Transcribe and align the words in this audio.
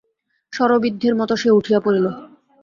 শরবিদ্ধের 0.53 1.13
মতো 1.15 1.33
সে 1.35 1.49
উঠিয়া 1.51 1.79
পড়িল। 1.79 2.05